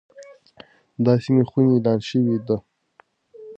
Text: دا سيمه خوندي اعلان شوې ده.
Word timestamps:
دا 1.05 1.13
سيمه 1.23 1.43
خوندي 1.49 1.73
اعلان 1.77 1.99
شوې 2.09 2.37
ده. 2.47 2.57